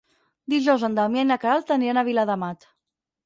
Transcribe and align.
Dijous 0.53 0.85
en 0.87 0.95
Damià 0.99 1.25
i 1.25 1.27
na 1.31 1.37
Queralt 1.45 1.75
aniran 1.77 2.01
a 2.03 2.07
Viladamat. 2.09 2.67